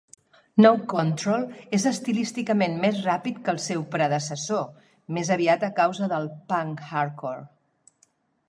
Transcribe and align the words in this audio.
"No 0.65 0.69
Control" 0.93 1.43
és 1.77 1.85
estilísticament 1.89 2.79
més 2.85 2.97
ràpid 3.09 3.37
que 3.43 3.53
el 3.55 3.61
seu 3.67 3.85
predecessor, 3.97 4.67
més 5.19 5.31
aviat 5.37 5.67
a 5.69 5.73
causa 5.83 6.09
del 6.15 6.27
punk 6.55 6.83
hardcore. 6.89 7.47